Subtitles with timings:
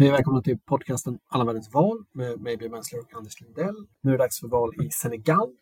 [0.00, 3.86] Hej välkomna till podcasten Alla världens val med mig, Björn Mensler och Anders Lindell.
[4.00, 5.56] Nu är det dags för val i Senegal.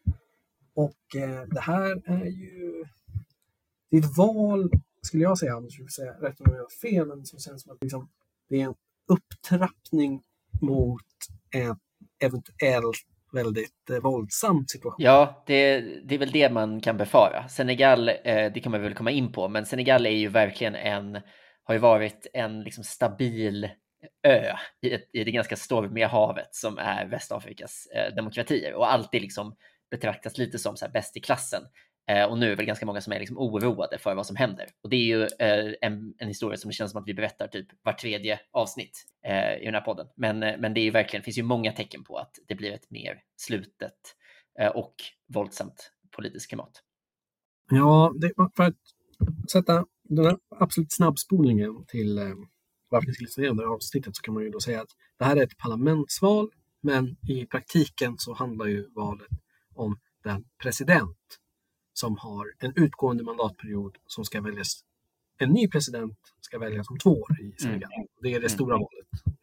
[0.75, 2.85] Och eh, det här är ju...
[3.91, 4.71] Det är ett val,
[5.03, 7.73] skulle jag säga, Anders, jag säga rätt om jag har fel, men som känns som
[7.73, 8.09] att liksom,
[8.49, 8.75] det är en
[9.09, 10.23] upptrappning
[10.61, 11.07] mot
[11.51, 11.77] en
[12.19, 15.05] eventuellt väldigt eh, våldsam situation.
[15.05, 17.49] Ja, det, det, är väl det man kan befara.
[17.49, 21.19] Senegal, eh, det kan man väl komma in på, men Senegal är ju verkligen en,
[21.65, 23.69] har ju varit en liksom stabil
[24.23, 24.53] ö
[24.83, 29.57] i, ett, i det ganska stormiga havet som är Västafrikas eh, demokratier och alltid liksom
[29.91, 31.63] betraktas lite som så här bäst i klassen.
[32.11, 34.37] Eh, och nu är det väl ganska många som är liksom oroade för vad som
[34.37, 34.67] händer.
[34.83, 37.49] Och det är ju eh, en, en, historia som det känns som att vi berättar
[37.49, 40.07] typ var tredje avsnitt eh, i den här podden.
[40.17, 42.73] Men, eh, men det är ju verkligen, finns ju många tecken på att det blir
[42.73, 43.95] ett mer slutet
[44.61, 44.95] eh, och
[45.35, 46.83] våldsamt politiskt klimat.
[47.71, 48.75] Ja, det, för att
[49.53, 52.25] sätta den här absolut snabbspolningen till eh,
[52.89, 55.37] varför vi skulle det här avsnittet så kan man ju då säga att det här
[55.37, 56.51] är ett parlamentsval,
[56.81, 59.29] men i praktiken så handlar ju valet
[59.75, 61.19] om den president
[61.93, 64.85] som har en utgående mandatperiod som ska väljas.
[65.39, 67.93] En ny president ska väljas om två år i Senegal.
[67.97, 68.09] Mm.
[68.23, 68.81] Det är det stora mm.
[68.81, 69.39] valet.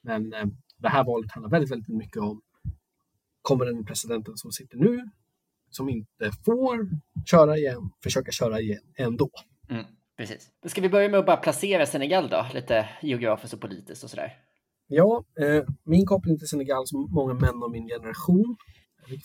[0.00, 0.46] Men eh,
[0.78, 2.42] det här valet handlar väldigt, väldigt mycket om
[3.42, 5.10] kommer den presidenten som sitter nu,
[5.70, 6.90] som inte får
[7.26, 9.30] köra igen, försöka köra igen ändå.
[9.68, 9.84] Mm.
[10.20, 10.50] Precis.
[10.66, 14.32] Ska vi börja med att bara placera Senegal då, lite geografiskt och politiskt och sådär.
[14.86, 18.56] Ja, eh, min koppling till Senegal, som många män av min generation,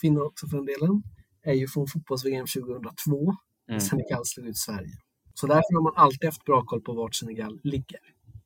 [0.02, 1.04] kvinnor också för den delen,
[1.44, 3.36] är ju från fotbolls-VM 2002,
[3.70, 3.80] mm.
[3.80, 4.98] Senegal slog ut Sverige.
[5.34, 8.00] Så därför har man alltid haft bra koll på vart Senegal ligger.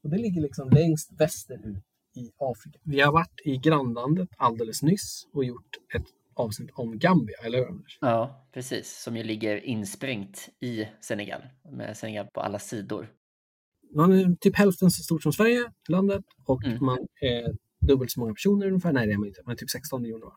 [0.04, 1.84] Och det ligger liksom längst västerut
[2.16, 2.80] i Afrika.
[2.84, 6.08] Vi har varit i grannlandet alldeles nyss och gjort ett
[6.40, 7.98] avsnitt om Gambia, eller hur Anders?
[8.02, 9.02] Ja, precis.
[9.04, 11.42] Som ju ligger insprängt i Senegal,
[11.72, 13.10] med Senegal på alla sidor.
[13.96, 16.86] Man är typ hälften så stort som Sverige, landet, och mm.
[16.86, 18.94] man är dubbelt så många personer ungefär.
[18.94, 19.42] Nej, det är man inte.
[19.46, 20.30] Man är typ 16 miljoner.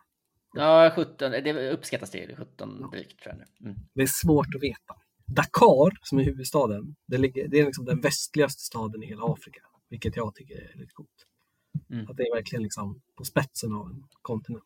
[0.55, 1.31] Ja, 17.
[1.31, 2.37] Det uppskattas det.
[2.37, 3.81] 17 drygt tror jag mm.
[3.95, 4.95] Det är svårt att veta.
[5.27, 9.61] Dakar, som är huvudstaden, det, ligger, det är liksom den västligaste staden i hela Afrika,
[9.89, 11.27] vilket jag tycker är lite coolt.
[11.91, 12.11] Mm.
[12.11, 14.65] Att det är verkligen liksom på spetsen av en kontinent.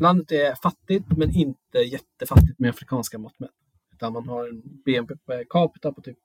[0.00, 3.50] Landet är fattigt, men inte jättefattigt med afrikanska mått mätt.
[3.92, 6.18] Utan man har en BNP per capita på typ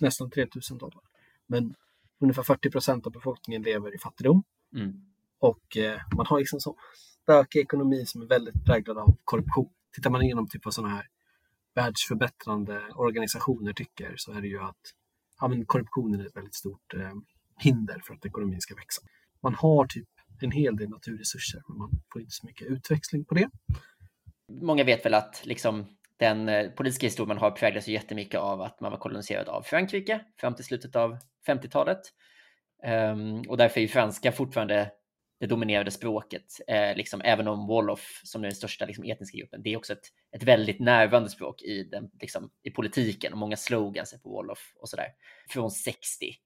[0.00, 1.02] nästan 3000 dollar.
[1.46, 1.74] Men
[2.18, 4.42] ungefär 40 procent av befolkningen lever i fattigdom.
[4.74, 4.92] Mm.
[5.38, 6.76] Och eh, man har liksom så
[7.22, 9.70] stökig ekonomi som är väldigt präglad av korruption.
[9.94, 11.08] Tittar man igenom typ vad sådana här
[11.74, 14.94] världsförbättrande organisationer tycker så är det ju att
[15.40, 17.12] ja, korruptionen är ett väldigt stort eh,
[17.56, 19.02] hinder för att ekonomin ska växa.
[19.40, 20.08] Man har typ
[20.42, 23.48] en hel del naturresurser, men man får inte så mycket utväxling på det.
[24.48, 25.86] Många vet väl att liksom,
[26.16, 30.54] den eh, politiska historien har präglats jättemycket av att man var koloniserad av Frankrike fram
[30.54, 32.00] till slutet av 50-talet.
[32.84, 34.90] Um, ehm, och därför är ju franska fortfarande
[35.42, 39.62] det dominerade språket, eh, liksom, även om Wolof, som är den största liksom, etniska gruppen,
[39.62, 43.56] det är också ett, ett väldigt närvarande språk i, den, liksom, i politiken och många
[43.56, 45.06] slogans är på Wolof och sådär.
[45.48, 45.98] Från 60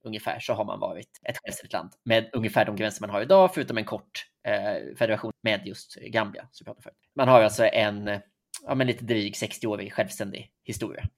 [0.05, 3.55] ungefär så har man varit ett självständigt land med ungefär de gränser man har idag,
[3.55, 6.49] förutom en kort eh, federation med just Gambia.
[6.51, 6.93] Som jag för.
[7.17, 8.21] Man har alltså en
[8.63, 11.09] ja, men lite dryg 60-årig självständig historia.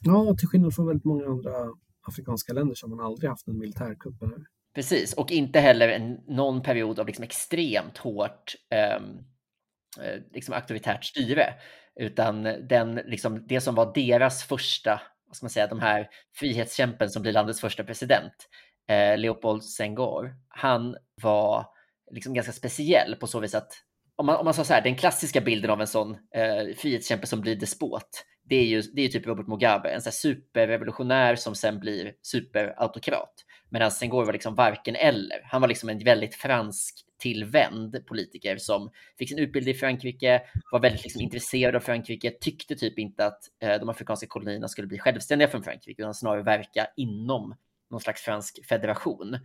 [0.00, 1.50] Ja, till skillnad från väldigt många andra
[2.02, 4.14] afrikanska länder så har man aldrig haft en militärkupp.
[4.74, 9.18] Precis, och inte heller en, någon period av liksom extremt hårt ehm,
[10.00, 11.54] eh, liksom auktoritärt styre,
[12.00, 17.10] utan den, liksom, det som var deras första, vad ska man säga, de här frihetskämpen
[17.10, 18.32] som blir landets första president,
[18.88, 21.66] eh, Leopold Senghor, han var
[22.10, 23.72] liksom ganska speciell på så vis att
[24.16, 27.26] om man, om man sa så här, den klassiska bilden av en sån eh, frihetskämpe
[27.26, 31.54] som blir despot, det är ju, det är typ Robert Mugabe, en så superrevolutionär som
[31.54, 33.34] sen blir superautokrat.
[33.74, 35.40] Medan Senghor var liksom varken eller.
[35.44, 40.42] Han var liksom en väldigt fransk tillvänd politiker som fick sin utbildning i Frankrike,
[40.72, 44.88] var väldigt liksom intresserad av Frankrike, tyckte typ inte att eh, de afrikanska kolonierna skulle
[44.88, 47.54] bli självständiga från Frankrike, utan snarare verka inom
[47.90, 49.38] någon slags fransk federation.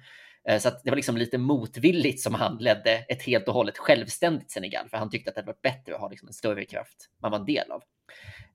[0.50, 4.52] Eh, så det var liksom lite motvilligt som han ledde ett helt och hållet självständigt
[4.52, 7.10] Senegal, för han tyckte att det hade varit bättre att ha liksom en större kraft
[7.22, 7.84] man var en del av.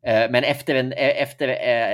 [0.06, 1.48] Eh, men efter, en, eh, efter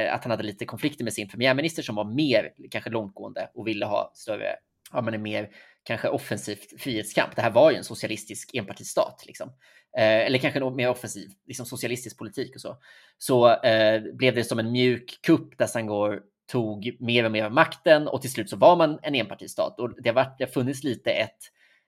[0.09, 3.87] att han hade lite konflikter med sin premiärminister som var mer kanske långtgående och ville
[3.87, 4.57] ha större,
[4.93, 5.49] ja men en mer
[5.83, 7.37] kanske offensivt frihetskamp.
[7.37, 9.53] Det här var ju en socialistisk enpartistat, liksom.
[9.97, 12.77] eller kanske en mer offensiv liksom socialistisk politik och så.
[13.19, 17.53] Så eh, blev det som en mjuk kupp där Sangor tog mer och mer av
[17.53, 19.81] makten och till slut så var man en enpartistat.
[19.81, 21.39] Och det har, varit, det har funnits lite ett,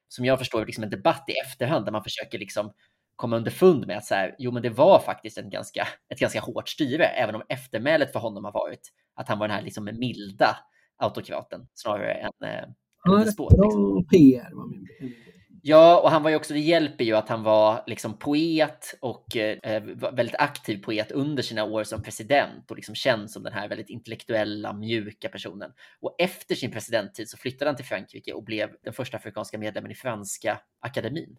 [0.09, 2.73] som jag förstår liksom en debatt i efterhand där man försöker liksom
[3.17, 6.41] komma underfund med att så här, jo men det var faktiskt en ganska, ett ganska
[6.41, 9.85] hårt styre, även om eftermälet för honom har varit att han var den här liksom
[9.85, 10.57] milda
[10.97, 12.69] autokraten snarare än, eh,
[12.99, 13.53] har despot.
[13.53, 14.07] Liksom.
[14.11, 15.15] PR var min min-
[15.65, 19.37] Ja, och han var ju också, det hjälper ju att han var liksom poet och
[19.37, 19.83] eh,
[20.13, 23.91] väldigt aktiv poet under sina år som president och liksom känd som den här väldigt
[23.91, 25.73] intellektuella, mjuka personen.
[26.01, 29.91] Och efter sin presidenttid så flyttade han till Frankrike och blev den första afrikanska medlemmen
[29.93, 31.37] i Franska akademin.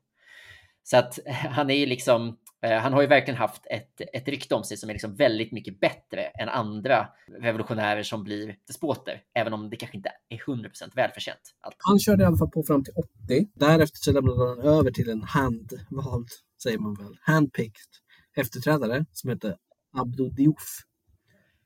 [0.84, 4.28] Så att eh, han är ju liksom, eh, han har ju verkligen haft ett, ett
[4.28, 7.08] rykte om sig som är liksom väldigt mycket bättre än andra
[7.42, 11.56] revolutionärer som blir despoter, även om det kanske inte är 100% välförtjänt.
[11.62, 11.76] Allt.
[11.78, 12.94] Han körde i alla fall på fram till
[13.28, 13.48] 80.
[13.54, 16.30] Därefter så lämnade han över till en handvald,
[16.64, 17.92] säger man väl, handpicked
[18.36, 19.58] efterträdare som hette
[19.98, 20.80] Abdou Diouf.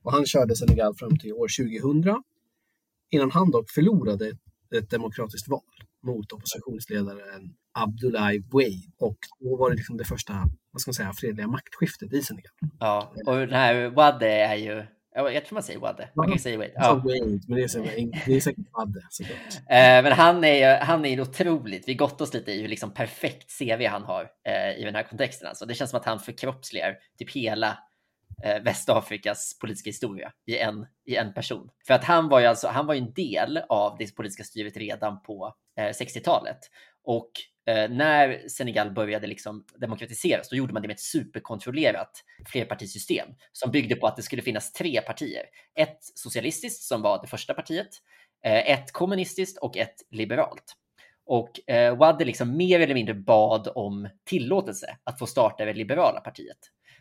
[0.03, 1.47] Och han körde Senegal fram till år
[1.81, 2.23] 2000
[3.09, 4.37] innan han dock förlorade
[4.75, 5.61] ett demokratiskt val
[6.07, 8.87] mot oppositionsledaren Abdoulaye Wade.
[8.99, 10.33] Och då var det liksom det första,
[10.71, 12.51] vad ska man säga, fredliga maktskiftet i Senegal.
[12.79, 16.39] Ja, och den här Wade är ju, ja, jag tror man säger Wade, man kan
[16.39, 16.73] säga Wade.
[16.75, 17.01] Ja.
[17.05, 17.79] Men det är, så,
[18.25, 19.55] det är säkert Wade såklart.
[19.55, 22.93] Eh, Men han är ju han är otroligt, vi gott oss lite i hur liksom
[22.93, 25.47] perfekt CV han har eh, i den här kontexten.
[25.47, 25.65] Alltså.
[25.65, 27.77] Det känns som att han förkroppsligar typ hela
[28.43, 31.69] eh, Västafrikas politiska historia i en, i en person.
[31.87, 34.77] För att han var ju alltså, han var ju en del av det politiska styret
[34.77, 36.59] redan på Eh, 60-talet.
[37.03, 37.31] Och
[37.65, 42.11] eh, när Senegal började liksom demokratiseras, då gjorde man det med ett superkontrollerat
[42.51, 45.43] flerpartisystem som byggde på att det skulle finnas tre partier.
[45.75, 47.89] Ett socialistiskt som var det första partiet,
[48.45, 50.73] eh, ett kommunistiskt och ett liberalt.
[51.25, 56.19] Och eh, Wade liksom mer eller mindre bad om tillåtelse att få starta det liberala
[56.19, 56.57] partiet.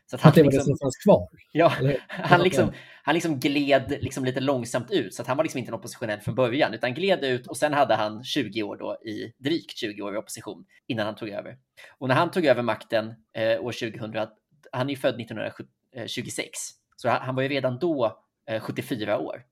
[0.07, 1.29] Så att han Att det var det liksom, som fanns kvar.
[1.53, 1.73] ja,
[2.09, 2.73] han liksom,
[3.03, 6.21] han liksom gled liksom lite långsamt ut, så att han var liksom inte en oppositionell
[6.21, 10.03] från början, utan gled ut och sen hade han 20 år då i drygt 20
[10.03, 11.59] år i opposition innan han tog över.
[11.99, 14.27] Och när han tog över makten eh, år 2000,
[14.73, 16.51] han är ju född 1926,
[16.97, 18.19] så han, han var ju redan då
[18.51, 19.43] eh, 74 år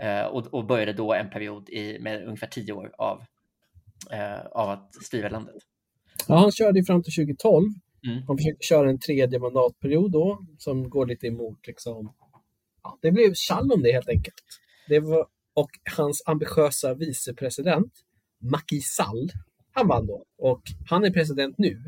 [0.00, 3.24] eh, och, och började då en period i, med ungefär 10 år av,
[4.10, 5.54] eh, av att styra landet.
[6.28, 7.64] Ja, han körde ju fram till 2012.
[8.06, 8.22] Mm.
[8.26, 12.12] Han försökte köra en tredje mandatperiod då, som går lite emot liksom...
[12.82, 14.44] Ja, det blev tjall om det helt enkelt.
[14.88, 17.92] Det var, och hans ambitiösa vicepresident,
[18.38, 19.30] Macky Sall,
[19.72, 20.24] han vann då.
[20.38, 21.82] Och han är president nu.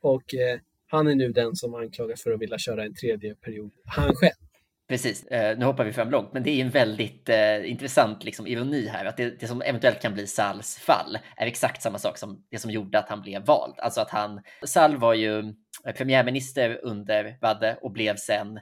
[0.00, 3.70] Och eh, han är nu den som anklagas för att vilja köra en tredje period,
[3.84, 4.32] han själv.
[4.92, 8.46] Precis, eh, nu hoppar vi fram långt, men det är en väldigt eh, intressant liksom,
[8.46, 12.18] ironi här, att det, det som eventuellt kan bli SALs fall är exakt samma sak
[12.18, 13.74] som det som gjorde att han blev vald.
[13.78, 15.38] Alltså att han, Sal var ju
[15.84, 18.56] eh, premiärminister under Wadde och blev sen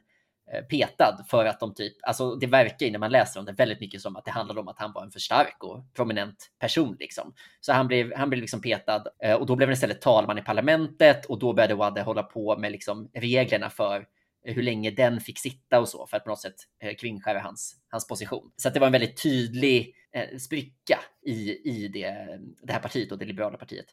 [0.53, 3.53] eh, petad för att de typ, alltså det verkar ju när man läser om det
[3.53, 6.51] väldigt mycket som att det handlade om att han var en för stark och prominent
[6.59, 7.35] person liksom.
[7.61, 10.43] Så han blev, han blev liksom petad eh, och då blev han istället talman i
[10.43, 14.07] parlamentet och då började Wadde hålla på med liksom reglerna för
[14.47, 17.41] Eh, hur länge den fick sitta och så för att på något sätt eh, kringskära
[17.41, 18.53] hans, hans position.
[18.57, 23.13] Så att det var en väldigt tydlig eh, spricka i, i det, det här partiet
[23.13, 23.87] och det liberala partiet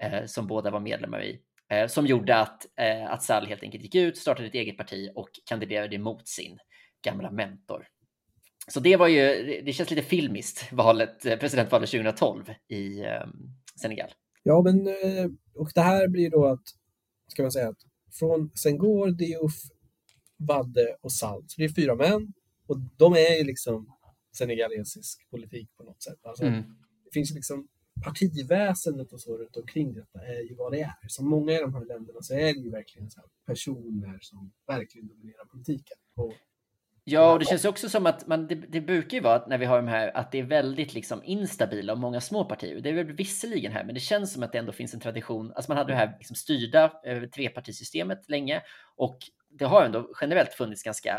[0.00, 1.40] eh, som båda var medlemmar i.
[1.70, 5.10] Eh, som gjorde att, eh, att Sall helt enkelt gick ut, startade ett eget parti
[5.14, 6.58] och kandiderade mot sin
[7.04, 7.86] gamla mentor.
[8.68, 9.20] Så det var ju,
[9.64, 13.26] det- känns lite filmiskt, valet, eh, presidentvalet 2012 i eh,
[13.80, 14.10] Senegal.
[14.42, 14.88] Ja, men
[15.54, 16.62] och det här blir då att,
[17.28, 17.78] ska man säga, att
[18.18, 19.52] från Senghor, Diouf,
[20.46, 22.32] Vadde och Sall, så det är fyra män
[22.66, 23.92] och de är ju liksom
[24.32, 26.18] senegalesisk politik på något sätt.
[26.22, 26.62] Alltså, Mm.
[27.04, 27.68] Det finns liksom
[28.04, 31.08] partiväsendet och så runt omkring detta är ju vad det är.
[31.08, 35.08] Som många i de här länderna så är det ju verkligen så personer som verkligen
[35.08, 35.96] dominerar politiken.
[36.14, 36.34] Och
[37.06, 39.58] Ja, och det känns också som att man, det, det brukar ju vara att när
[39.58, 42.80] vi har de här att det är väldigt liksom instabila och många små partier.
[42.80, 45.52] Det är väl visserligen här, men det känns som att det ändå finns en tradition.
[45.52, 48.62] Alltså man hade det här liksom styrda eh, trepartisystemet länge
[48.96, 49.18] och
[49.58, 51.16] det har ändå generellt funnits ganska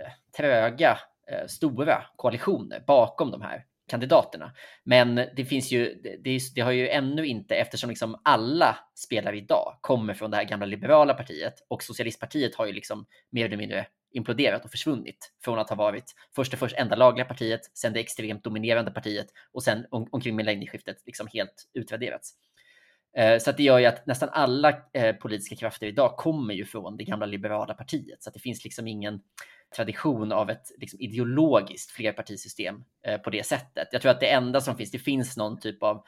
[0.00, 0.98] eh, tröga,
[1.30, 4.52] eh, stora koalitioner bakom de här kandidaterna.
[4.84, 9.78] Men det finns ju, det, det har ju ännu inte, eftersom liksom alla spelare idag
[9.80, 13.86] kommer från det här gamla liberala partiet och socialistpartiet har ju liksom mer eller mindre
[14.12, 18.00] imploderat och försvunnit från att ha varit först och först enda lagliga partiet, sen det
[18.00, 22.34] extremt dominerande partiet och sen om, omkring millennieskiftet liksom helt utraderats.
[23.16, 26.64] Eh, så att det gör ju att nästan alla eh, politiska krafter idag kommer ju
[26.64, 28.22] från det gamla liberala partiet.
[28.22, 29.20] Så att det finns liksom ingen
[29.76, 33.88] tradition av ett liksom, ideologiskt flerpartisystem eh, på det sättet.
[33.92, 36.04] Jag tror att det enda som finns, det finns någon typ av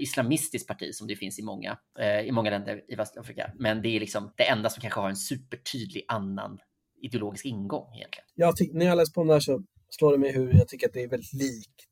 [0.00, 1.78] islamistiskt parti som det finns i många,
[2.24, 3.52] i många länder i Västafrika.
[3.58, 6.58] Men det är liksom det enda som kanske har en supertydlig annan
[7.02, 8.26] ideologisk ingång egentligen.
[8.34, 10.68] jag tyck, när jag läser på om det här så slår det mig hur jag
[10.68, 11.86] tycker att det är väldigt likt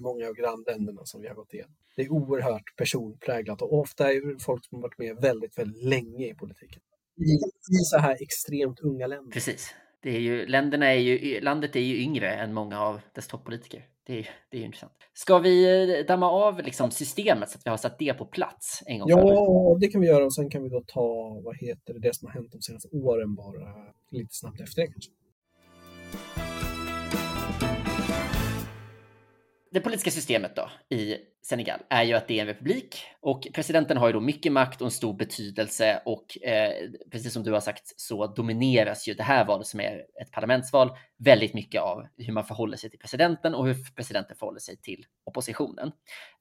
[0.00, 1.74] många av grannländerna som vi har gått igenom.
[1.96, 5.82] Det är oerhört personpräglat och ofta är det folk som har varit med väldigt, väldigt
[5.84, 6.82] länge i politiken.
[7.16, 7.32] I,
[7.80, 9.32] i så här extremt unga länder.
[9.32, 9.74] Precis.
[10.02, 13.86] det är ju, länderna är ju, landet är ju yngre än många av dess toppolitiker.
[14.06, 14.92] Det är, det är ju intressant.
[15.12, 18.82] Ska vi eh, damma av liksom systemet så att vi har satt det på plats
[18.86, 21.56] en gång Ja, för det kan vi göra och sen kan vi då ta, vad
[21.56, 25.12] heter det, det som har hänt de senaste åren bara lite snabbt efter det kanske.
[29.76, 33.96] Det politiska systemet då i Senegal är ju att det är en republik och presidenten
[33.96, 36.72] har ju då mycket makt och en stor betydelse och eh,
[37.10, 40.90] precis som du har sagt så domineras ju det här valet som är ett parlamentsval
[41.18, 45.04] väldigt mycket av hur man förhåller sig till presidenten och hur presidenten förhåller sig till
[45.24, 45.92] oppositionen.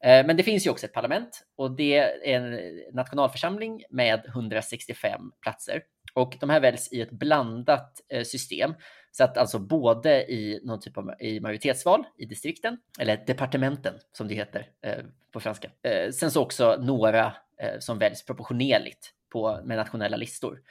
[0.03, 2.59] Eh, men det finns ju också ett parlament och det är en
[2.93, 5.81] nationalförsamling med 165 platser
[6.13, 8.73] och de här väljs i ett blandat eh, system
[9.17, 14.27] så att alltså både i någon typ av i majoritetsval i distrikten, eller departementen som
[14.27, 15.71] det heter eh, på franska.
[15.83, 17.25] Eh, sen så också några
[17.61, 20.61] eh, som väljs proportionerligt på, med nationella listor.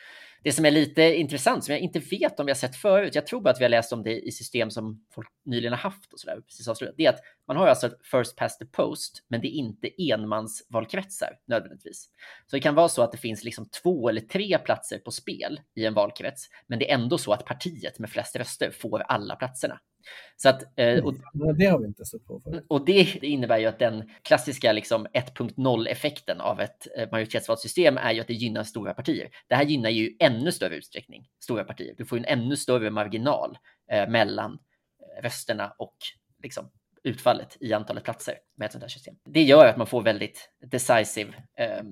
[0.42, 3.26] Det som är lite intressant, som jag inte vet om vi har sett förut, jag
[3.26, 6.12] tror bara att vi har läst om det i system som folk nyligen har haft
[6.12, 9.40] och sådär, precis avslutat, det är att man har alltså first past the post, men
[9.40, 12.09] det är inte enmansvalkretsar nödvändigtvis.
[12.47, 15.61] Så det kan vara så att det finns liksom två eller tre platser på spel
[15.76, 19.37] i en valkrets, men det är ändå så att partiet med flest röster får alla
[19.37, 19.80] platserna.
[20.37, 21.15] Så att, eh, och,
[21.59, 22.65] det har vi inte sett på förut.
[22.69, 28.13] Och det, det, innebär ju att den klassiska liksom 1.0-effekten av ett eh, majoritetsvalsystem är
[28.13, 29.29] ju att det gynnar stora partier.
[29.49, 31.95] Det här gynnar ju ännu större utsträckning stora partier.
[31.99, 33.59] Du får en ännu större marginal
[33.91, 35.97] eh, mellan eh, rösterna och
[36.43, 36.71] liksom,
[37.05, 39.15] utfallet i antalet platser med ett sånt här system.
[39.25, 41.83] Det gör att man får väldigt decisive eh,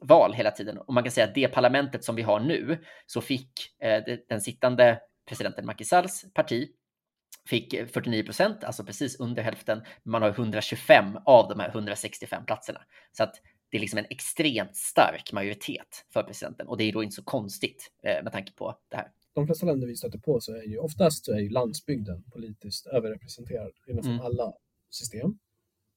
[0.00, 0.78] val hela tiden.
[0.78, 3.50] Och man kan säga att det parlamentet som vi har nu så fick
[3.82, 6.68] eh, den sittande presidenten Macky Salls parti
[7.48, 9.82] fick 49 procent, alltså precis under hälften.
[10.02, 12.80] Man har 125 av de här 165 platserna.
[13.12, 13.34] Så att
[13.70, 17.22] det är liksom en extremt stark majoritet för presidenten och det är då inte så
[17.22, 19.10] konstigt eh, med tanke på det här.
[19.34, 22.86] De flesta länder vi stöter på så är ju oftast så är ju landsbygden politiskt
[22.86, 24.26] överrepresenterad i nästan mm.
[24.26, 24.52] alla
[24.90, 25.38] system.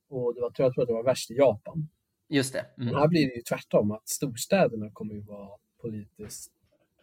[0.09, 1.89] Och det var, jag tror att det var värst i Japan.
[2.29, 2.59] Just det.
[2.59, 2.73] Mm.
[2.77, 6.51] Men här blir det ju tvärtom, att storstäderna kommer ju vara politiskt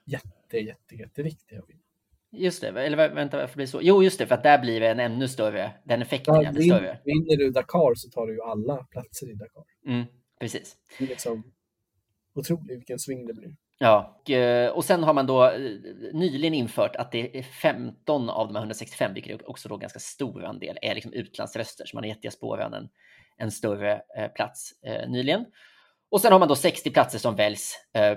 [0.04, 1.82] jätte, jätte, jätteviktiga vinna.
[2.32, 3.80] Just det, eller vänta varför blir det så?
[3.82, 6.62] Jo, just det, för att där blir det en ännu större, den effekten är ännu
[6.62, 6.98] större.
[7.04, 9.64] Vinner du Dakar så tar du ju alla platser i Dakar.
[9.86, 10.04] Mm,
[10.40, 10.76] precis.
[10.98, 11.52] Det är liksom
[12.34, 13.56] otroligt vilken sving det blir.
[13.78, 15.60] Ja, och, eh, sen har man då eh,
[16.12, 19.98] nyligen infört att det är 15 av de här 165, vilket är också då ganska
[19.98, 22.88] stor andel, är liksom utlandsröster, så man har gett diasporan en,
[23.36, 24.72] en större eh, plats
[25.08, 25.44] nyligen.
[26.10, 27.74] Och sen har man då 60 platser som väljs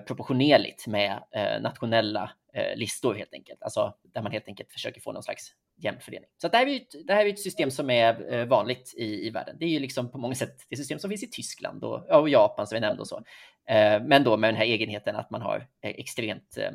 [0.07, 1.19] proportionerligt med
[1.61, 3.63] nationella Eh, listor helt enkelt.
[3.63, 6.29] Alltså där man helt enkelt försöker få någon slags jämn fördelning.
[6.37, 9.27] Så det här är ett, det här är ett system som är eh, vanligt i,
[9.27, 9.55] i världen.
[9.59, 12.29] Det är ju liksom på många sätt det system som finns i Tyskland och, och
[12.29, 13.23] Japan som vi nämnde och så.
[13.67, 16.71] Eh, men då med den här egenheten att man har eh, extremt eh,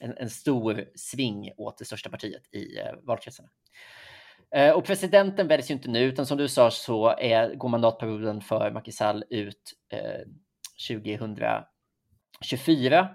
[0.00, 3.48] en, en, stor sving åt det största partiet i eh, valkretsarna.
[4.74, 8.70] Och presidenten väljs ju inte nu, utan som du sa så är, går mandatperioden för
[8.70, 9.72] Macky Sall ut
[10.88, 13.08] 2024.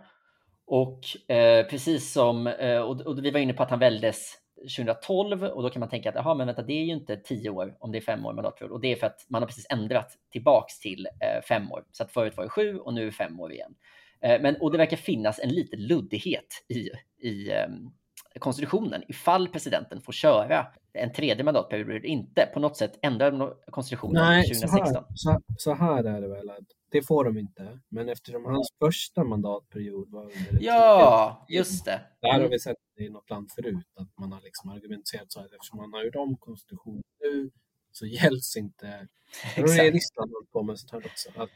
[0.67, 4.34] Och eh, precis som, eh, och, och, vi var inne på att han väljdes
[4.77, 7.50] 2012 och då kan man tänka att aha, men vänta, det är ju inte tio
[7.50, 9.67] år om det är fem år mandatperiod och det är för att man har precis
[9.69, 11.84] ändrat tillbaks till eh, fem år.
[11.91, 13.75] Så att förut var det sju och nu är det fem år igen.
[14.22, 16.89] Eh, men, och det verkar finnas en liten luddighet i,
[17.27, 17.91] i ehm,
[18.39, 22.50] konstitutionen ifall presidenten får köra en tredje mandatperiod eller inte.
[22.54, 25.04] På något sätt ändra konstitutionen Nej, 2016.
[25.15, 27.80] Så här, så, så här är det väl att det får de inte.
[27.89, 32.01] Men eftersom hans första mandatperiod var under Ja, just det.
[32.22, 32.50] Där har mm.
[32.50, 35.94] vi sett i något land förut att man har liksom argumenterat så att eftersom man
[35.94, 37.51] har gjort om konstitutionen nu
[37.92, 38.88] så gälls inte.
[39.56, 39.77] Exakt.
[39.77, 41.30] Det är Ryssland på med sånt här också.
[41.36, 41.50] Att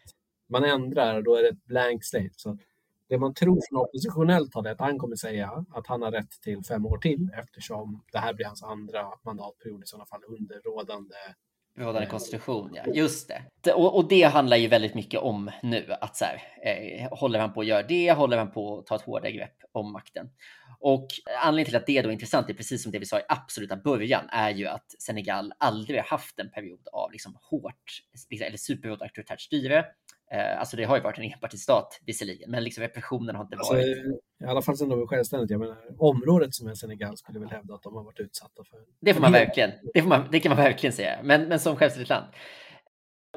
[0.49, 2.33] man ändrar och då är det ett blank slate.
[2.35, 2.57] Så
[3.09, 6.31] det man tror från oppositionellt håll är att han kommer säga att han har rätt
[6.41, 10.61] till fem år till eftersom det här blir hans andra mandatperiod i sådana fall under
[10.61, 11.15] rådande
[11.77, 12.93] Rådande konstitution, ja.
[12.93, 13.73] Just det.
[13.73, 15.93] Och, och, det handlar ju väldigt mycket om nu.
[16.01, 18.11] Att så här, eh, håller han på att göra det?
[18.11, 20.29] Håller han på att ta ett hårdare grepp om makten?
[20.79, 21.07] Och
[21.43, 23.75] anledningen till att det är då intressant är precis som det vi sa i absoluta
[23.75, 29.01] början är ju att Senegal aldrig haft en period av liksom hårt liksom, eller superhårt
[29.01, 29.85] auktoritärt styre.
[30.31, 33.73] Eh, alltså det har ju varit en enpartistat visserligen, men liksom repressionen har inte alltså,
[33.73, 33.97] varit...
[34.43, 35.51] I alla fall sedan de är självständigt.
[35.51, 38.79] Jag menar, området som är Senegal skulle väl hävda att de har varit utsatta för...
[39.01, 39.71] Det får man verkligen.
[39.93, 41.19] Det, får man, det kan man verkligen säga.
[41.23, 42.25] Men, men som självständigt land.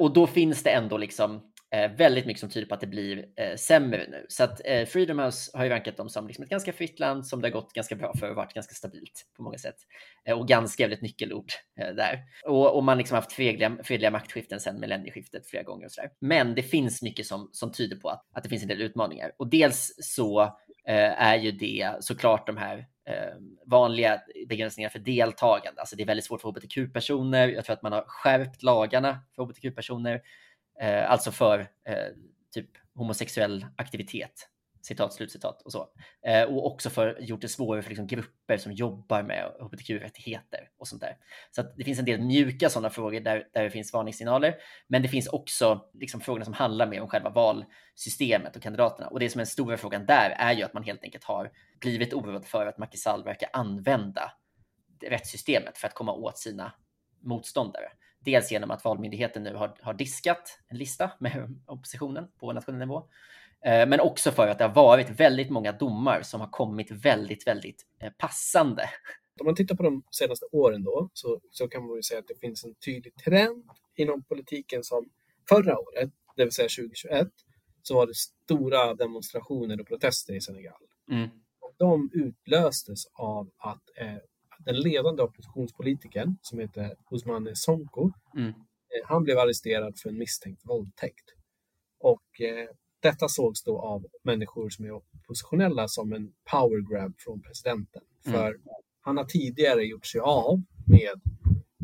[0.00, 3.26] Och då finns det ändå liksom Eh, väldigt mycket som tyder på att det blir
[3.36, 4.26] eh, sämre nu.
[4.28, 7.26] Så att eh, Freedom House har ju rankat dem som liksom ett ganska fritt land
[7.26, 9.76] som det har gått ganska bra för och varit ganska stabilt på många sätt.
[10.24, 11.50] Eh, och ganska väl ett nyckelord
[11.80, 12.18] eh, där.
[12.44, 16.10] Och, och man liksom haft fredliga, fredliga maktskiften sedan millennieskiftet flera gånger och sådär.
[16.20, 19.32] Men det finns mycket som, som tyder på att, att det finns en del utmaningar.
[19.36, 20.42] Och dels så
[20.86, 23.36] eh, är ju det såklart de här eh,
[23.66, 25.80] vanliga begränsningar för deltagande.
[25.80, 27.48] Alltså det är väldigt svårt för hbtq-personer.
[27.48, 30.20] Jag tror att man har skärpt lagarna för hbtq-personer,
[30.80, 32.08] Eh, alltså för eh,
[32.54, 34.48] typ homosexuell aktivitet
[34.82, 35.88] citat, slutcitat och så.
[36.26, 40.88] Eh, och också för gjort det svårare för liksom, grupper som jobbar med hbtq-rättigheter och
[40.88, 41.16] sånt där.
[41.50, 44.54] Så det finns en del mjuka sådana frågor där, där det finns varningssignaler.
[44.86, 49.08] Men det finns också liksom, frågorna som handlar mer om själva valsystemet och kandidaterna.
[49.08, 51.50] Och det som är den stora frågan där är ju att man helt enkelt har
[51.80, 54.32] blivit oroad för att Macky Sall verkar använda
[55.06, 56.72] rättssystemet för att komma åt sina
[57.20, 57.88] motståndare.
[58.24, 63.04] Dels genom att Valmyndigheten nu har, har diskat en lista med oppositionen på nationell nivå
[63.64, 67.46] Eh, men också för att det har varit väldigt många domar som har kommit väldigt,
[67.46, 68.90] väldigt eh, passande.
[69.40, 72.28] Om man tittar på de senaste åren då, så, så kan man ju säga att
[72.28, 73.64] det finns en tydlig trend
[73.96, 75.08] inom politiken som
[75.48, 77.28] förra året, det vill säga 2021,
[77.82, 80.82] så var det stora demonstrationer och protester i Senegal.
[81.10, 81.28] Mm.
[81.60, 84.16] Och de utlöstes av att eh,
[84.64, 88.48] den ledande oppositionspolitikern som heter Ousmane Sonko, mm.
[88.48, 88.54] eh,
[89.04, 91.24] han blev arresterad för en misstänkt våldtäkt.
[92.00, 92.68] Och eh,
[93.00, 98.02] detta sågs då av människor som är oppositionella som en power grab från presidenten.
[98.26, 98.38] Mm.
[98.38, 98.60] För
[99.00, 101.20] han har tidigare gjort sig av med,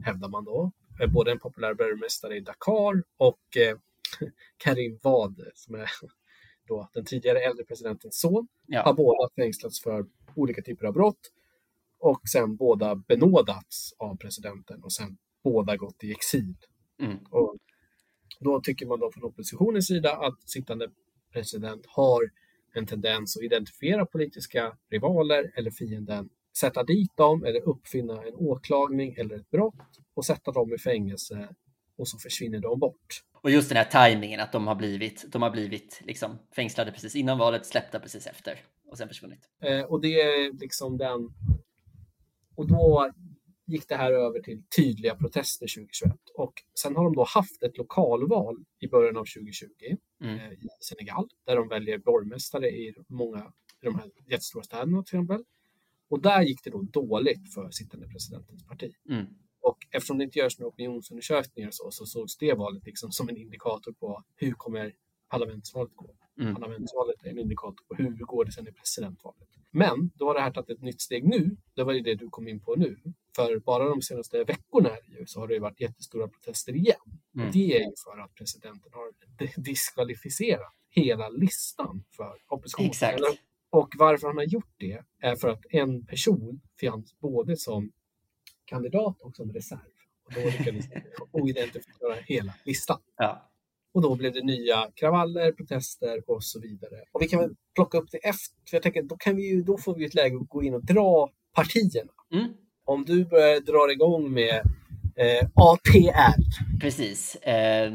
[0.05, 3.79] hävdar man då, eh, både en populär borgmästare i Dakar och eh,
[4.57, 5.91] Karim Wade som är
[6.69, 8.49] då den tidigare äldre presidentens son.
[8.67, 8.83] Ja.
[8.83, 11.33] Har båda fängslats för olika typer av brott
[11.99, 16.55] och sen båda benådats av presidenten och sen båda gått i exil.
[17.01, 17.19] Mm.
[17.31, 17.57] Och
[18.41, 20.89] då tycker man då från oppositionens sida att sittande
[21.33, 22.31] president har
[22.75, 26.29] en tendens att identifiera politiska rivaler eller fienden,
[26.61, 29.75] sätta dit dem eller uppfinna en åklagning eller ett brott
[30.15, 31.49] och sätta dem i fängelse
[31.97, 33.23] och så försvinner de bort.
[33.43, 37.17] Och just den här tajmingen att de har blivit, de har blivit liksom fängslade precis
[37.17, 39.41] innan valet, släppta precis efter och sen försvunnit.
[39.63, 41.29] Eh, och det är liksom den...
[42.59, 43.11] Och då
[43.67, 46.13] gick det här över till tydliga protester 2021.
[46.35, 49.67] Och sen har de då haft ett lokalval i början av 2020
[50.21, 50.39] mm.
[50.39, 55.19] eh, i Senegal, där de väljer borgmästare i många i de här jättestora städerna till
[55.19, 55.45] exempel.
[56.09, 58.93] Och där gick det då dåligt för sittande presidentens parti.
[59.11, 59.27] Mm.
[59.61, 63.37] Och eftersom det inte görs några opinionsundersökningar så, så sågs det valet liksom som en
[63.37, 64.93] indikator på hur kommer
[65.29, 66.15] parlamentsvalet gå.
[66.39, 66.55] Mm.
[66.55, 69.49] Parlamentsvalet är en indikator på hur går det sen i presidentvalet.
[69.71, 71.57] Men då har det här tagit ett nytt steg nu.
[71.75, 72.97] Det var ju det du kom in på nu.
[73.37, 74.91] För bara de senaste veckorna
[75.27, 76.97] så har det varit jättestora protester igen.
[77.37, 77.51] Mm.
[77.53, 79.13] Det är ju för att presidenten har
[79.61, 83.21] diskvalificerat hela listan för oppositionen.
[83.71, 87.93] Och varför han har gjort det är för att en person fanns både som
[88.65, 89.81] kandidat och som reserv.
[90.25, 90.85] Och då lyckades
[91.33, 93.01] oidentifiera hela listan.
[93.17, 93.48] Ja.
[93.99, 96.97] Och då blev det nya kravaller, protester och så vidare.
[97.13, 99.63] Och vi kan väl plocka upp det efter, för jag tänker då, kan vi ju,
[99.63, 102.13] då får vi ett läge att gå in och dra partierna.
[102.33, 102.49] Mm.
[102.85, 104.55] Om du börjar dra igång med
[105.17, 106.35] eh, APR.
[106.81, 107.93] Precis, eh,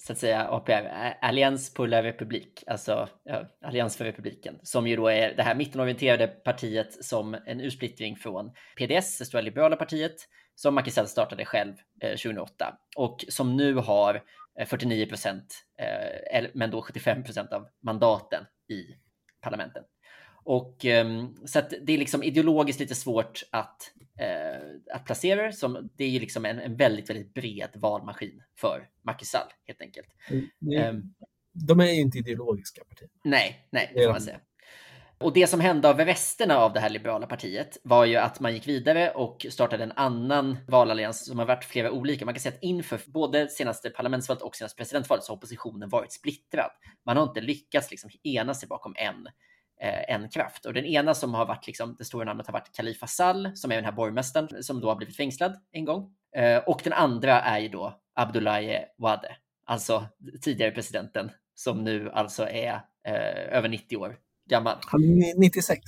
[0.00, 4.96] så att säga APR, Allians pour la Republik, alltså ja, Allians för republiken, som ju
[4.96, 10.16] då är det här mittenorienterade partiet som en ursplittring från PDS, det stora liberala partiet,
[10.54, 14.22] som Macky Sall startade själv eh, 2008 och som nu har
[14.66, 18.84] 49 eh, procent, eh, men då 75 procent av mandaten i
[19.40, 19.82] parlamenten.
[20.44, 25.52] Och ehm, så det är liksom ideologiskt lite svårt att, eh, att placera det.
[25.52, 29.80] Som, det är ju liksom en, en väldigt, väldigt bred valmaskin för Macky Sall helt
[29.80, 30.08] enkelt.
[30.30, 30.96] Mm.
[30.96, 31.14] Um,
[31.52, 33.08] de är ju inte ideologiska partier.
[33.24, 34.40] Nej, nej, det får man säga.
[35.20, 38.54] Och det som hände av resterna av det här liberala partiet var ju att man
[38.54, 42.24] gick vidare och startade en annan valallians som har varit flera olika.
[42.24, 46.12] Man kan säga att inför både senaste parlamentsvalet och senaste presidentvalet så har oppositionen varit
[46.12, 46.70] splittrad.
[47.06, 49.26] Man har inte lyckats liksom ena sig bakom en,
[49.80, 50.66] eh, en kraft.
[50.66, 53.72] Och den ena som har varit liksom, det stora namnet har varit Khalifa Sall som
[53.72, 56.14] är den här borgmästaren som då har blivit fängslad en gång.
[56.36, 60.06] Eh, och den andra är ju då Abdullahi Wade, alltså
[60.42, 64.16] tidigare presidenten som nu alltså är eh, över 90 år
[64.50, 64.76] gammal.
[64.86, 65.80] Han är 96.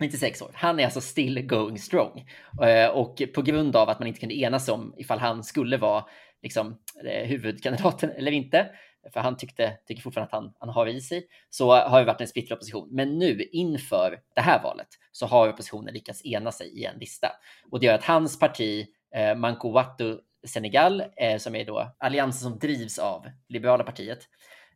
[0.00, 0.50] 96 år.
[0.54, 2.24] Han är alltså still going strong.
[2.62, 6.04] Eh, och på grund av att man inte kunde enas om ifall han skulle vara
[6.42, 8.70] liksom, eh, huvudkandidaten eller inte,
[9.12, 12.20] för han tyckte, tycker fortfarande att han, han har i sig, så har det varit
[12.20, 12.88] en splittrad opposition.
[12.90, 17.28] Men nu inför det här valet så har oppositionen lyckats ena sig i en lista.
[17.70, 22.50] Och det gör att hans parti, eh, Manko Watu Senegal, eh, som är då alliansen
[22.50, 24.28] som drivs av Liberala partiet,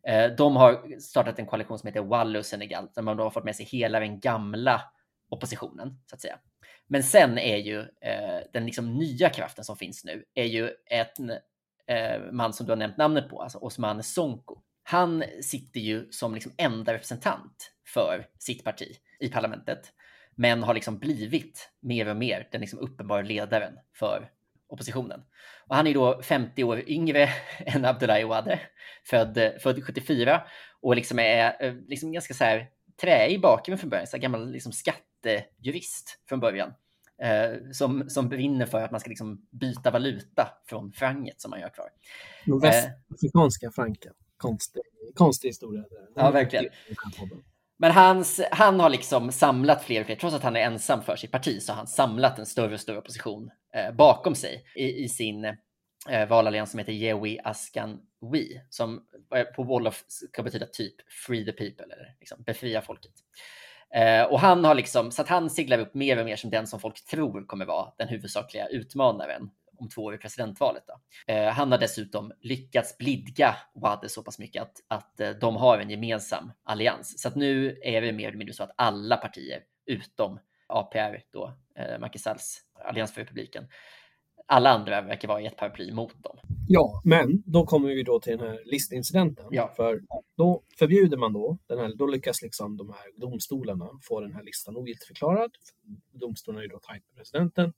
[0.06, 3.44] Eh, de har startat en koalition som heter Wallo Senegal, där man då har fått
[3.44, 4.82] med sig hela den gamla
[5.28, 6.38] oppositionen, så att säga.
[6.86, 11.30] Men sen är ju eh, den liksom nya kraften som finns nu, är ju en
[11.86, 14.60] eh, man som du har nämnt namnet på, alltså Osman Sonko.
[14.82, 18.88] Han sitter ju som liksom enda representant för sitt parti
[19.20, 19.92] i parlamentet,
[20.36, 24.30] men har liksom blivit mer och mer den liksom uppenbara ledaren för
[24.74, 25.20] oppositionen.
[25.68, 28.60] Och han är då 50 år yngre än Abdullahi Wade,
[29.04, 30.42] född, född 74
[30.82, 32.68] och liksom är eh, liksom ganska så här
[33.00, 36.72] trä i bakgrunden från början, så gammal liksom skattejurist från början.
[37.22, 41.60] Eh, som, som brinner för att man ska liksom byta valuta från franget som man
[41.60, 41.88] gör kvar.
[42.60, 44.12] Västafrikanska franken.
[44.36, 44.82] Konstig,
[45.14, 45.84] konstig historia.
[46.14, 46.64] Ja, verkligen.
[47.78, 51.16] Men hans, han har liksom samlat fler och fler, trots att han är ensam för
[51.16, 55.04] sitt parti, så har han samlat en större och större opposition eh, bakom sig i,
[55.04, 55.44] i sin
[56.08, 58.00] eh, valallians som heter Yewi Askan
[58.32, 59.02] We, som
[59.34, 60.94] eh, på Wolof ska betyda typ
[61.26, 63.12] Free the people, eller liksom befria folket.
[63.94, 66.66] Eh, och han har liksom, så att han seglar upp mer och mer som den
[66.66, 70.84] som folk tror kommer vara den huvudsakliga utmanaren om två år i presidentvalet.
[71.26, 75.78] Eh, han har dessutom lyckats blidga Wade så pass mycket att, att eh, de har
[75.78, 77.22] en gemensam allians.
[77.22, 81.54] Så att nu är det mer eller mindre så att alla partier utom APR, då,
[81.76, 83.68] eh, Macky Salls Allians för republiken,
[84.46, 86.38] alla andra verkar vara i ett paraply mot dem.
[86.68, 89.46] Ja, men då kommer vi då till den här listincidenten.
[89.50, 89.72] Ja.
[89.76, 90.00] För
[90.36, 94.42] då förbjuder man då, den här, då lyckas liksom de här domstolarna få den här
[94.42, 95.50] listan ogiltigförklarad.
[96.12, 97.72] Domstolarna är ju då tajt med presidenten.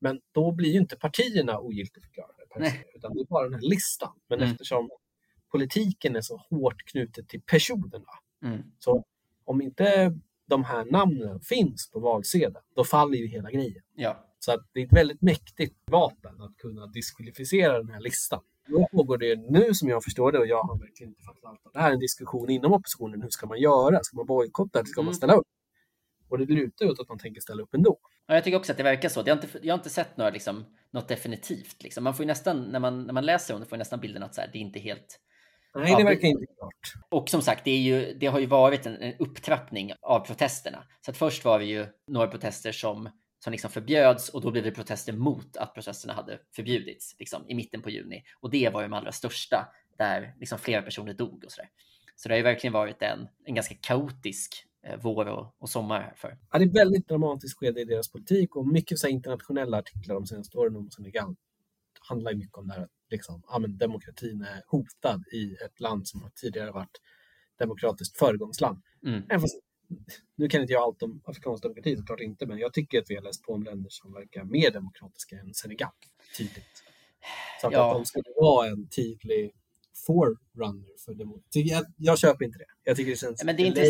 [0.00, 2.42] Men då blir ju inte partierna ogiltigförklarade,
[2.94, 4.12] utan det är bara den här listan.
[4.28, 4.50] Men mm.
[4.50, 4.90] eftersom
[5.50, 8.10] politiken är så hårt knutet till personerna,
[8.42, 8.62] mm.
[8.78, 9.04] så
[9.44, 13.82] om inte de här namnen finns på valsedeln, då faller ju hela grejen.
[13.94, 14.26] Ja.
[14.38, 18.40] Så att det är ett väldigt mäktigt vapen att kunna diskvalificera den här listan.
[18.68, 21.60] Då pågår det nu som jag förstår det och jag har verkligen inte fattat allt.
[21.72, 23.22] Det här är en diskussion inom oppositionen.
[23.22, 23.98] Hur ska man göra?
[24.02, 25.06] Ska man bojkotta eller ska mm.
[25.06, 25.46] man ställa upp?
[26.30, 27.98] Och det lutar ut att man tänker ställa upp ändå.
[28.26, 29.22] Ja, jag tycker också att det verkar så.
[29.26, 31.82] Jag har inte, jag har inte sett några, liksom, något definitivt.
[31.82, 32.04] Liksom.
[32.04, 34.40] Man får nästan, när man, när man läser om det, får nästan bilden att så
[34.40, 35.20] här, det är inte helt
[35.74, 36.92] Nej, det verkar inte klart.
[37.08, 40.84] Och som sagt, det, ju, det har ju varit en, en, upptrappning av protesterna.
[41.04, 44.64] Så att först var det ju några protester som, som liksom förbjöds och då blev
[44.64, 48.22] det protester mot att protesterna hade förbjudits liksom, i mitten på juni.
[48.40, 51.70] Och det var ju de allra största där liksom flera personer dog och så där.
[52.16, 54.64] Så det har ju verkligen varit en, en ganska kaotisk
[55.02, 56.38] vår och, och sommar här för.
[56.52, 60.26] Ja, det är väldigt dramatiskt skede i deras politik och mycket så internationella artiklar de
[60.26, 61.36] senaste åren om Senegal
[62.00, 66.08] handlar mycket om det här att liksom, ja, men demokratin är hotad i ett land
[66.08, 67.00] som har tidigare varit
[67.58, 68.82] demokratiskt föregångsland.
[69.06, 69.40] Mm.
[69.40, 69.58] Fast,
[70.36, 73.14] nu kan inte jag allt om afrikansk demokrati såklart inte, men jag tycker att vi
[73.14, 75.90] har läst på om länder som verkar mer demokratiska än Senegal,
[76.36, 76.84] tydligt.
[77.60, 77.90] Så att, ja.
[77.90, 79.52] att de skulle vara en tydlig
[80.06, 81.60] forerunner för demokrati.
[81.60, 82.64] Jag, jag köper inte det.
[82.84, 83.80] Jag tycker det känns men det är inte,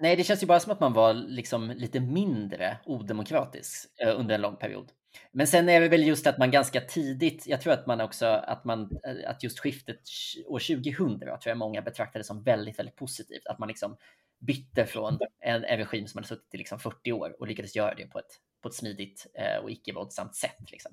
[0.00, 4.34] Nej, det känns ju bara som att man var liksom lite mindre odemokratisk eh, under
[4.34, 4.92] en lång period.
[5.32, 8.26] Men sen är det väl just att man ganska tidigt, jag tror att man också,
[8.26, 10.00] att man, eh, att just skiftet
[10.46, 13.46] år 2000 tror jag många betraktade som väldigt, väldigt positivt.
[13.46, 13.96] Att man liksom
[14.40, 17.94] bytte från en, en regim som hade suttit i liksom 40 år och lyckades göra
[17.94, 20.70] det på ett, på ett smidigt eh, och icke-våldsamt sätt.
[20.70, 20.92] Liksom.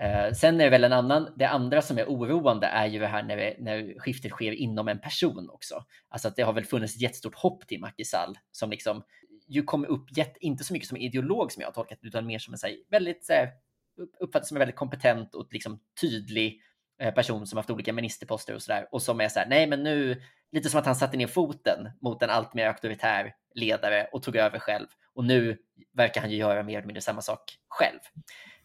[0.00, 3.06] Eh, sen är det väl en annan, det andra som är oroande är ju det
[3.06, 5.84] här när, vi, när skiftet sker inom en person också.
[6.08, 9.02] Alltså att det har väl funnits ett jättestort hopp till Macky Sall som liksom
[9.48, 12.38] ju kommer upp, jätt, inte så mycket som ideolog som jag har tolkat utan mer
[12.38, 13.50] som en så här, väldigt så här,
[14.20, 16.60] uppfattas som en väldigt kompetent och liksom tydlig
[17.02, 19.82] eh, person som haft olika ministerposter och sådär och som är så här, nej men
[19.82, 24.22] nu, lite som att han satte ner foten mot en allt mer auktoritär ledare och
[24.22, 24.86] tog över själv.
[25.14, 25.58] Och nu
[25.92, 28.00] verkar han ju göra mer eller mindre samma sak själv.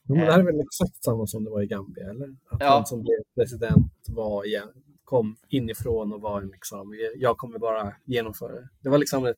[0.03, 2.35] Men det här är väl exakt samma som det var i Gambia, eller?
[2.49, 2.69] Att ja.
[2.69, 4.69] han som blev president var igen,
[5.03, 8.69] kom inifrån och var liksom, jag kommer bara genomföra det.
[8.79, 9.37] Det var liksom ett...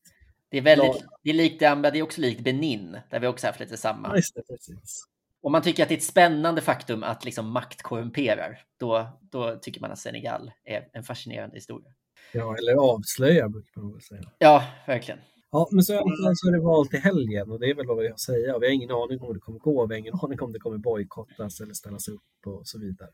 [0.50, 3.48] Det är väldigt, det är likt Gambia, det är också likt Benin, där vi också
[3.48, 4.14] haft lite samma.
[4.14, 5.04] Det, precis.
[5.42, 9.56] Om man tycker att det är ett spännande faktum att liksom makt korrumperar, då, då
[9.62, 11.92] tycker man att Senegal är en fascinerande historia.
[12.34, 14.32] Ja, eller avslöjar brukar man väl säga.
[14.38, 15.20] Ja, verkligen.
[15.54, 15.94] Ja, men så,
[16.36, 18.60] så är det val till helgen och det är väl vad vi har att säga.
[18.60, 19.86] Vi har ingen aning om hur det kommer gå.
[19.86, 23.10] Vi har ingen aning om det kommer bojkottas eller ställas upp och så vidare.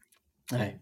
[0.52, 0.80] Nej,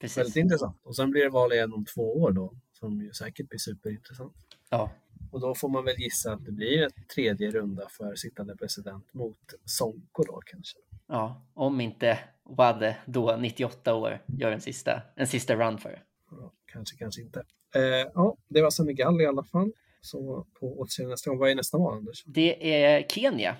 [0.00, 0.18] precis.
[0.18, 0.76] Väldigt intressant.
[0.82, 4.32] Och sen blir det val igen om två år då, som ju säkert blir superintressant.
[4.70, 4.90] Ja.
[5.32, 9.14] Och då får man väl gissa att det blir en tredje runda för sittande president
[9.14, 10.78] mot Sonko då kanske.
[11.06, 16.00] Ja, om inte Wade då 98 år gör en sista, en sista run för det.
[16.30, 17.44] Ja, kanske, kanske inte.
[17.74, 17.82] Eh,
[18.14, 19.72] ja, det var Senegal i alla fall.
[20.00, 21.38] Så på återseende nästa gång.
[21.38, 22.24] Vad är nästa val, Anders?
[22.26, 23.56] Det är Kenya.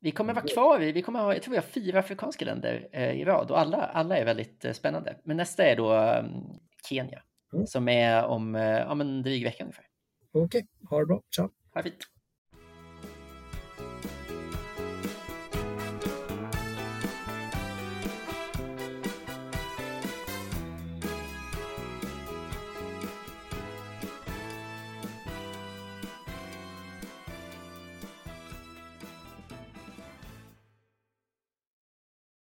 [0.00, 3.10] Vi kommer vara kvar vi kommer ha, jag tror vi har fyra afrikanska länder eh,
[3.10, 5.16] i rad och alla, alla är väldigt eh, spännande.
[5.24, 7.66] Men nästa är då um, Kenya mm.
[7.66, 9.86] som är om eh, ja, en dryg vecka ungefär.
[10.32, 10.62] Okej, okay.
[10.90, 11.22] ha det bra.
[11.36, 11.50] Ciao.
[11.74, 12.13] Ha det fint.